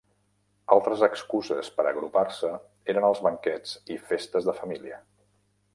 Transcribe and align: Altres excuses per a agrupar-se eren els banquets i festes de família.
Altres 0.75 1.03
excuses 1.07 1.69
per 1.77 1.85
a 1.85 1.91
agrupar-se 1.91 2.49
eren 2.95 3.09
els 3.11 3.21
banquets 3.29 3.79
i 3.97 4.01
festes 4.13 4.51
de 4.51 4.59
família. 4.63 5.01